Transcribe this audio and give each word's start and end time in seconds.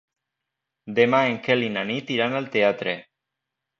Demà 0.99 1.19
en 1.33 1.37
Quel 1.49 1.67
i 1.67 1.71
na 1.75 1.83
Nit 1.93 2.09
iran 2.17 2.39
al 2.41 2.49
teatre. 2.57 2.97